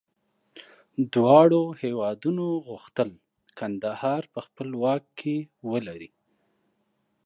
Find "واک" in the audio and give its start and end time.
4.81-5.03